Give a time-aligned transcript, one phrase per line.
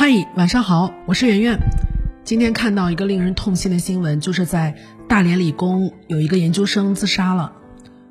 [0.00, 1.58] 嗨，晚上好，我是圆圆。
[2.22, 4.76] 今天看到一个令人痛心的新闻，就是在
[5.08, 7.50] 大连理工有一个研究生自杀了。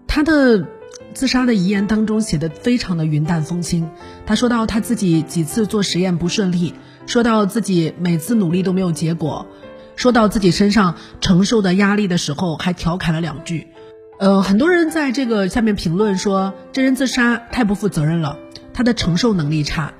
[0.06, 0.68] 他的
[1.14, 3.90] 自杀的遗言当中写的非常的云淡风轻。
[4.26, 6.74] 他说到他自己几次做实验不顺利，
[7.06, 9.48] 说到自己每次努力都没有结果，
[9.96, 13.66] 说到自己身上承受的压力的时候，还调侃了两句。
[14.20, 18.38] 呃，很多人在这个下面评论说，这人自杀太不负责任了，
[18.74, 19.94] 他的承受能力差。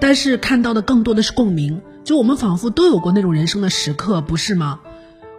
[0.00, 4.80] 但是看到的更多的是共鸣，就我们仿佛都有过那种人生的时刻，不是吗？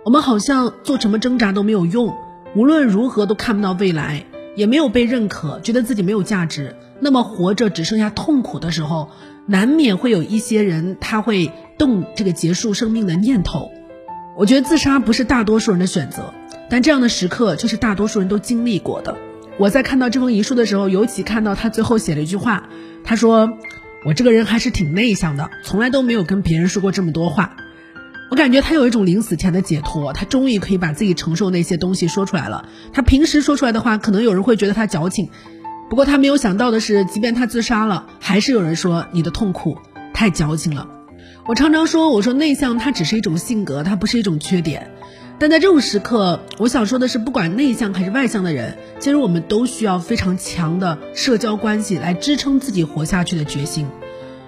[0.03, 2.15] 我们好像做什么挣扎都没有用，
[2.55, 6.75] 无论如何都看不到未来，也没有被认可，觉得自己没有价值。
[6.99, 9.09] 那么活着只剩下痛苦的时候，
[9.45, 13.69] 难免会有一些人他会动这个结束生命的念头。
[14.37, 16.33] 我觉得自杀不是大多数人的选择，
[16.69, 19.17] 但这样的时刻却是大多数人都经历过的。
[19.57, 22.69] 我在看到这封遗书的时候，尤其看到他最后写了一句话，
[23.03, 23.57] 他说。
[24.05, 27.57] 我这个人还是挺内向的，从来都没有跟别人说过这么多话。
[28.29, 32.69] 我感觉他有一种临死前的解脱，他终于可以把自己承受那些东西说出来了。
[32.93, 35.29] 他平时说出来的话，可能有人会觉得他矫情，
[35.89, 39.77] 不过他没有想到的是，即便他自杀了，还是有人说你的痛苦
[40.13, 40.87] 太矫情了。
[41.47, 44.91] 我常常说，我说内向它只是一种性格，它不是一种缺点。
[45.37, 53.85] 但在这种时刻，我想说的是，不管内向还是外向的人，其实我们都需要非常强的社交关系来支撑自己活下去的决心。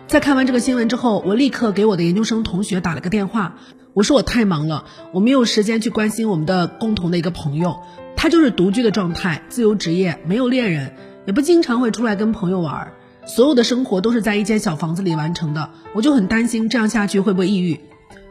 [0.08, 3.58] 在看完这个新闻之后，我立刻给我的研究生同学打了个电话，
[3.94, 7.80] 我说我太忙了，我没有时间去关心我们的共同的一个朋友，
[8.16, 10.94] 他就是独居的状态，自由职业，没有恋人，
[11.26, 12.94] 也不经常会出来跟朋友玩，
[13.26, 17.82] 所有的生活都是在一间小房子里完成的，我就很担心这样下去会不会抑郁。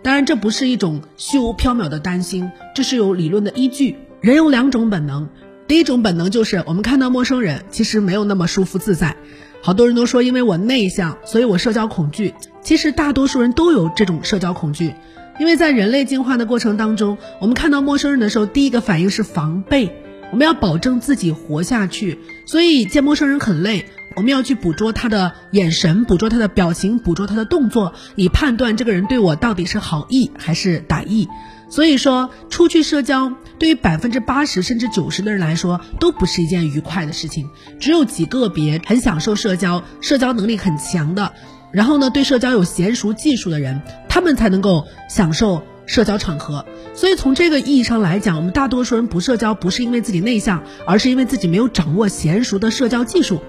[0.07, 3.97] 当然，这不是一种虚无缥缈的担心，这是有理论的依据。
[4.21, 5.29] 人有两种本能，
[5.67, 9.17] 第一种本能就是我们看到陌生人，其实没有那么舒服自在。
[9.63, 12.33] 好多人都说，因为我内向，所以我社交恐惧。
[12.63, 14.95] 其实大多数人都有这种社交恐惧，
[15.41, 19.93] 因为在人类进化的过程当中，我们看到陌生人的时候，第一个反应是防备，
[20.31, 23.87] 我们要保证自己活下去，所以见陌生人很累。
[24.17, 31.29] 我们要去捕捉他的眼神，捕捉他的表情，捕捉他的动作，以判断这个人对我到底是好意还是歹意。
[31.69, 37.51] 所以说，出去社交对于百分之八十甚至九十的人来说都不是一件愉快的事情。
[37.79, 41.35] 只有极个别很享受社交、社交能力很强的，
[41.70, 46.67] 然后呢对社交有娴熟技术的人，他们才能够享受社交场合。
[46.95, 53.41] 所以从这个意义上来讲，我们大多数人不社交，不是因为自己内向，而是因为自己没有掌握娴熟的社交技术。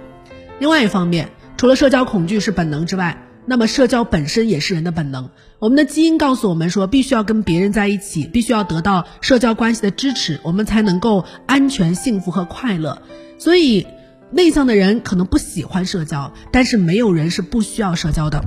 [0.60, 5.30] 另外一方面，除了社交恐惧是本能之外，那么社交本身也是人的本能。
[5.60, 13.02] 我们的基因告诉我们说，必须要跟别人在一起，必须要得到社交关系的支持，我们才能够安全、幸福和快乐。
[13.38, 13.88] 所以，
[14.32, 18.44] 内向的人可能不喜欢社交，但是没有人是不需要社交的。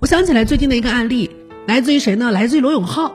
[0.00, 1.30] 我想起来最近的一个案例，
[1.66, 2.30] 来自于谁呢？
[2.30, 3.14] 来自于罗永浩。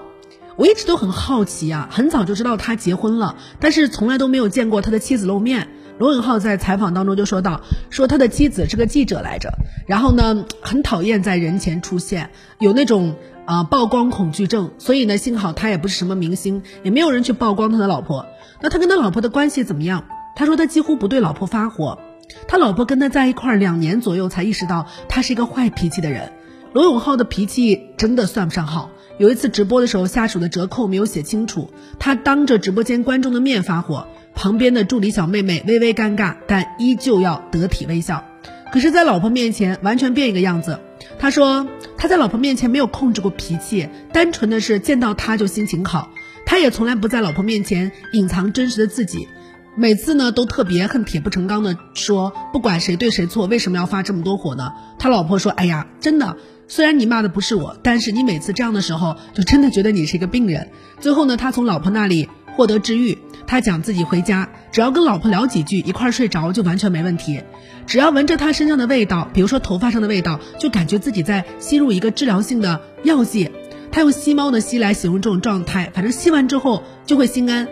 [0.55, 5.67] 我一直都很好奇啊，很早就知道他结婚了，但是从来都没有见过他的妻子露面。
[5.99, 9.51] 罗永浩在采访当中就说到，说他的妻子是个记者来着，
[9.87, 13.15] 然后呢，很讨厌在人前出现，有那种
[13.45, 18.25] 啊曝光恐惧症，所以呢，幸好他也不是什么明星，也没有人去曝光他的老婆。
[18.59, 20.05] 那他跟他老婆的关系怎么样？
[20.35, 21.99] 他说他几乎不对老婆发火，
[22.47, 26.31] 他老婆跟他在一块两年左右才意识到他是一个坏脾气的人。
[26.73, 28.89] 罗永浩的脾气真的算不上好。
[29.17, 31.69] 有一次直播的时候，下属的折扣没有写清楚，
[31.99, 34.07] 他当着直播间观众的面发火。
[34.35, 38.23] 旁边的助理小妹妹微微尴尬，但依旧要得体微笑。
[38.71, 40.79] 可是，在老婆面前完全变一个样子。
[41.19, 46.09] 他说他在老婆面前没有控制过脾气，单纯的是见到他就心情好。
[46.47, 49.27] 他也从来不在老婆面前隐藏真实的自己，
[49.75, 54.73] 每次呢都特别恨铁不成钢的说，不管谁对谁错，为什么要发这么多火呢？
[54.97, 56.35] 他老婆说：“哎呀，真的，
[56.73, 62.27] 虽然你骂的不是我，但是你每次这样的时候，就真的觉得你是一个病人。”最后呢，他从老婆那里。
[62.55, 63.17] 获得治愈，
[63.47, 67.41] 他讲自己回家，只要跟老婆聊几句，一块睡着就完全没问题。
[67.87, 73.49] 只要闻着他身上的味道，比如说头发上的味道，就感觉自己在吸入一个治疗性的药剂。
[73.91, 77.67] 他用吸猫的吸来形容这种状态，反正吸完之后就会心安。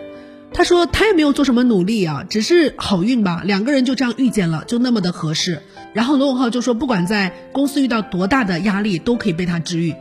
[0.52, 5.62] 他说他也没有做什么努力啊，只是好运吧，两个人就这样遇见了，就那么的合适。
[5.92, 9.94] 然后罗永浩就说，不管在公司遇到多大的压力，都可以被他治愈。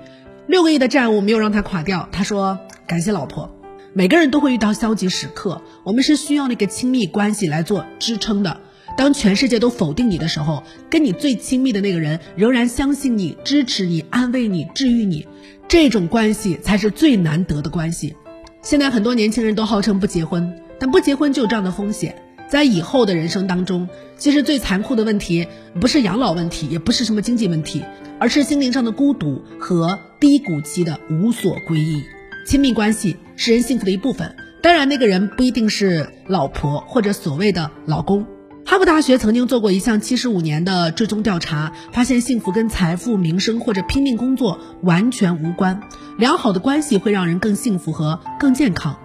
[0.48, 2.08] 六个亿的债务没有让他垮掉。
[2.12, 3.50] 他说感谢老婆。
[3.94, 8.62] 每个人都会遇到消极时刻，我们是需要那个亲密关系来做支撑的。
[8.98, 15.28] 当全世界都否定你的时候，跟你最亲密的那个人仍然相信你、支持你、安慰你、治愈你，
[15.68, 18.16] 这种关系才是最难得的关系。
[18.62, 22.16] 现在很多年轻人都号称不结婚，但不结婚就有这样的风险：
[22.52, 23.88] 在以后的人生当中，
[24.18, 25.48] 其实最残酷的问题
[25.80, 27.82] 不是养老问题，也不是什么经济问题，
[28.20, 32.04] 而是心灵上的孤独和低谷期的无所归依。
[32.46, 38.26] 亲密关系是人幸福的一部分，当然那个人不一定是老婆或者所谓的老公。
[38.66, 45.82] 哈佛大学曾经做过一项七十五年的追踪调查，发现幸福跟财富、名声或者拼命工作完全无关，
[46.18, 48.98] 良好的关系会让人更幸福和更健康。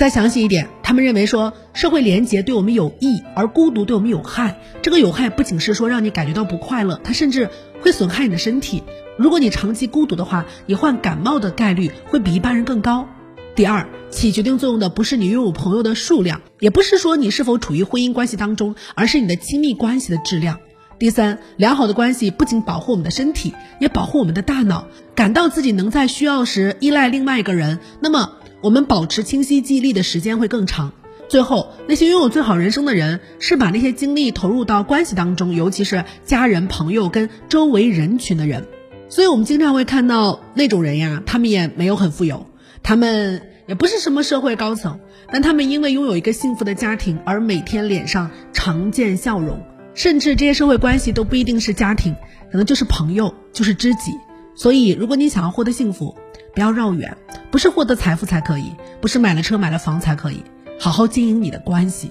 [0.00, 4.58] 再详细一点，他们认为说社会连结对我们有益，而孤独对我们有害。
[4.80, 7.50] 这个有害不仅是说让你感觉到不快乐，它甚至
[7.82, 8.82] 会损害你的身体。
[9.18, 13.06] 如果你长期孤独的话，你患感冒的概率会比一般人更高。
[13.54, 20.60] 第二，起决定作用的不是你拥有朋友的数量，也不是说你是否处于婚姻关系当中，而是你的亲密关系的质量。
[20.98, 27.80] 第三，良好的关系不仅保护我们的身体，也保护我们的大脑，感到自己能在需要时依赖另外一个人。
[28.00, 28.36] 那么。
[28.62, 30.92] 我们保持清晰记忆力的时间会更长。
[31.28, 38.66] 最后，那些拥有最好人生的人，是把那些精力投入到关系当中，尤其是家人、朋友跟周围人群的人。
[39.08, 42.46] 所以，我们经常会看到那种人呀，他们也没有很富有，
[42.82, 44.98] 他们也不是什么社会高层，
[45.32, 49.60] 但他们因为拥有一个幸福的家庭，而每天脸上常见笑容。
[49.94, 52.14] 甚至这些社会关系都不一定是家庭，
[52.50, 54.12] 可能就是朋友，就是知己。
[54.54, 56.16] 所以，如果你想要获得幸福，
[56.54, 57.16] 不要绕远，
[57.50, 60.42] 不是获得财富才可以，不是买了车买了房才可以，
[60.78, 62.10] 好好经营你的关系。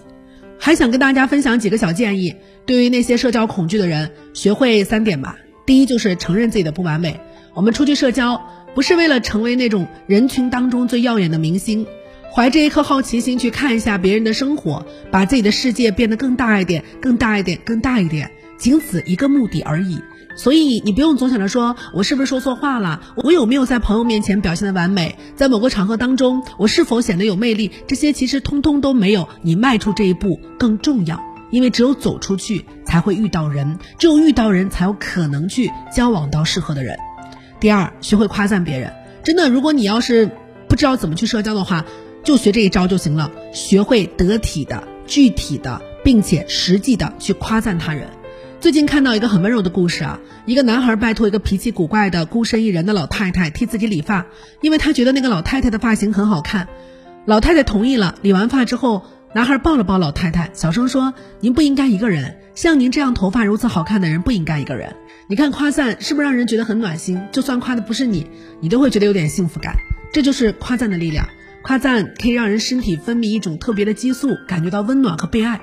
[0.58, 5.38] 还想跟大家分享几个小建议，对于那些社交恐惧的人，学会三点吧。
[5.66, 7.20] 第一就是承认自己的不完美。
[7.54, 8.42] 我们出去社交，
[8.76, 11.86] 不是为了成为那种人群当中最耀眼的明星，
[12.34, 20.02] 怀着一颗好奇心去看一下别人的生活，把自己的世界变得更大一点，更大一点，更大一点，仅此一个目的而已。
[20.40, 23.02] 所以你不用总想着说，我是不是说错话了？
[23.18, 25.18] 我有没有在朋友面前表现的完美？
[25.36, 27.70] 在某个场合当中，我是否显得有魅力？
[27.88, 31.22] 这些其实通通都没有你迈出这一步更重要。
[31.52, 36.96] 因为只有走出去，才会遇到人；只有遇到人，才有可能去交往到适合的人。
[37.60, 38.94] 第二，学会夸赞别人。
[39.24, 40.32] 真的，如果你要是
[40.70, 41.84] 不知道怎么去社交的话，
[42.24, 43.30] 就学这一招就行了。
[43.52, 48.08] 学会得体的、具体的，并且实际的去夸赞他人。
[48.60, 54.26] 最近看到一个很温柔的故事啊，一个男孩拜托一个脾气古怪的孤身一人的老太太替自己理发，
[54.60, 56.68] 因为他觉得那个老太太的发型很好看。
[57.26, 58.16] 老太太同意了。
[58.22, 64.94] 理完发之后，男孩抱了抱老太太，小声说：“您不应该一个人，像您这样头发如此好看的人不应该一个人。”
[65.30, 67.22] 你看夸赞是不是让人觉得很暖心？
[67.32, 68.28] 就算夸的不是你，
[68.60, 69.78] 你都会觉得有点幸福感。
[70.12, 71.26] 这就是夸赞的力量。
[71.62, 75.62] 夸赞可以让人身体分泌一种特别的激素，感觉到温暖和被爱。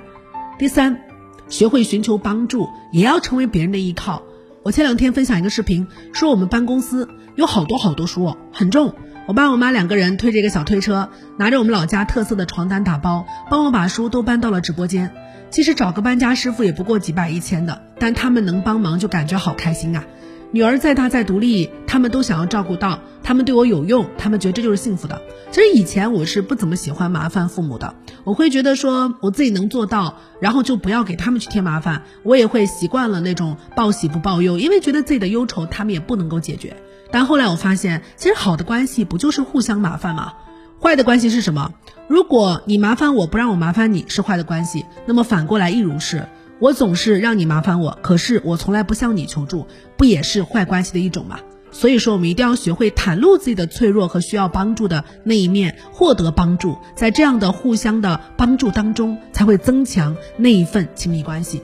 [0.58, 1.05] 第三。
[1.48, 4.22] 学会寻求帮助，也要成为别人的依靠。
[4.62, 8.94] 我前两天分享一个视频，说我们搬公司有好多好多书，很重。
[9.26, 15.12] 我爸我妈两个人推着一个小推车，拿着我们老家特色的床单打包，帮我把书都搬到了直播间。
[15.50, 20.04] 其实找个搬家师傅也不过几百一千的，但他们能帮忙就感觉好开心啊。
[20.52, 23.00] 女儿再大再独立，他们都想要照顾到。
[23.22, 25.20] 他们对我有用，他们觉得这就是幸福的。
[25.50, 32.02] 其实以前我是不怎么喜欢麻烦父母的，我会觉得说我自己能做到，然后就不要给他们去添麻烦。
[32.22, 36.76] 我也会习惯了那种报喜不报忧，因为觉得自己的忧愁他们也不能够解决。
[37.10, 40.34] 但后来我发现，其实好的关系不就是互相麻烦吗？
[40.80, 41.72] 坏的关系是什么？
[42.06, 46.28] 如果你麻烦我不让我麻烦你是坏的关系，那么反过来亦如是。
[46.58, 49.66] 我总是让你麻烦我，可是我从来不向你求助，
[49.96, 51.40] 不也是坏关系的一种吗？
[51.70, 61.60] 所以说，我们一定要学会袒露自己的脆弱和需要帮助的那一面，获得帮助，在这样的互相的帮助当中，才会增强那一份亲密关系。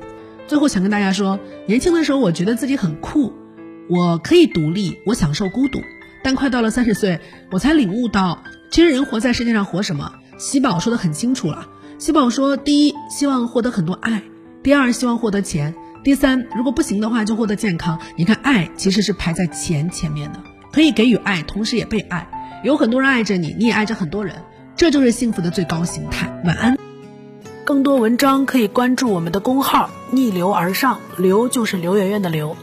[0.47, 3.33] 最后想跟大家说，年轻的时候我觉得自己很酷，
[3.89, 5.79] 我可以独立，我享受孤独，
[6.23, 7.21] 但快到了三十岁，
[7.51, 10.13] 我才领悟到，其实人活在世界上活什么？
[10.37, 11.67] 喜宝说的很清楚了。
[11.99, 14.23] 喜宝说，第一，希望获得很多爱。
[14.63, 15.73] 第二，希望获得钱；
[16.05, 17.99] 第三，如果不行的话，就获得健康。
[18.17, 20.39] 你看，爱其实是排在钱前面的，
[20.73, 22.29] 可以给予爱，同时也被爱。
[22.63, 24.37] 有很多人爱着你，你也爱着很多人，
[24.77, 26.33] 这就是幸福的最高形态。
[26.45, 26.79] 晚安。
[27.65, 32.57] 更多文章可以关注我们的公号“逆流而上”，流就是刘媛媛的刘。